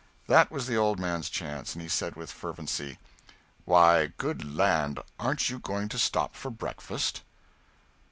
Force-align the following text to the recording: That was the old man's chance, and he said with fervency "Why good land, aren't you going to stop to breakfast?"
That 0.25 0.49
was 0.49 0.65
the 0.65 0.75
old 0.77 0.99
man's 0.99 1.29
chance, 1.29 1.73
and 1.75 1.81
he 1.83 1.87
said 1.87 2.15
with 2.15 2.31
fervency 2.31 2.97
"Why 3.65 4.07
good 4.17 4.51
land, 4.55 4.99
aren't 5.19 5.51
you 5.51 5.59
going 5.59 5.89
to 5.89 5.99
stop 5.99 6.33
to 6.41 6.49
breakfast?" 6.49 7.21